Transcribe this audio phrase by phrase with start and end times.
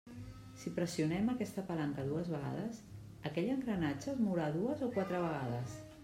[0.59, 2.79] Si pressionem aquesta palanca dues vegades,
[3.31, 5.77] ¿aquell engranatge es mourà dues o quatre vegades?